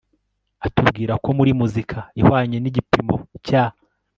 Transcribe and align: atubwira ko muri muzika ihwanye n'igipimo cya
atubwira 0.65 1.13
ko 1.23 1.29
muri 1.37 1.51
muzika 1.59 1.97
ihwanye 2.19 2.57
n'igipimo 2.59 3.15
cya 3.47 3.63